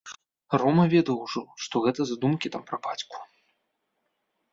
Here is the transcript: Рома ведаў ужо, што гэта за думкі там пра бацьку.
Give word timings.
Рома 0.59 0.85
ведаў 0.93 1.17
ужо, 1.25 1.43
што 1.65 1.75
гэта 1.87 2.01
за 2.11 2.15
думкі 2.23 2.47
там 2.57 2.63
пра 2.71 2.77
бацьку. 2.87 3.21